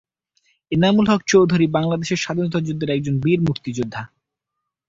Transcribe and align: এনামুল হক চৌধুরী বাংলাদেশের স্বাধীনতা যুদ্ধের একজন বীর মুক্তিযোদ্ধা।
এনামুল 0.71 1.05
হক 1.09 1.21
চৌধুরী 1.27 1.65
বাংলাদেশের 1.67 2.21
স্বাধীনতা 2.23 2.59
যুদ্ধের 2.61 2.93
একজন 2.93 3.15
বীর 3.23 3.39
মুক্তিযোদ্ধা। 3.47 4.01